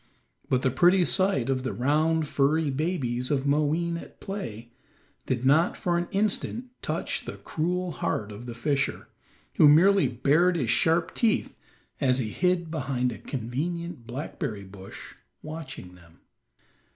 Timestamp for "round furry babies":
1.73-3.29